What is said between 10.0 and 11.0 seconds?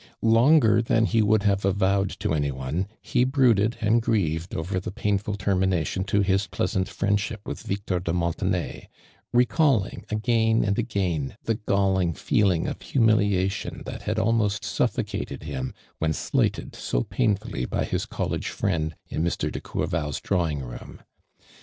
again and